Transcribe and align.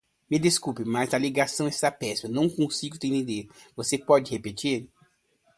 Me 0.31 0.39
desculpe, 0.39 0.83
mas 0.83 1.13
a 1.13 1.17
ligação 1.19 1.67
está 1.67 1.91
péssima, 1.91 2.33
não 2.33 2.49
consigo 2.49 2.97
te 2.97 3.05
entender. 3.05 3.47
Você 3.75 3.99
pode 3.99 4.31
repetir. 4.31 4.89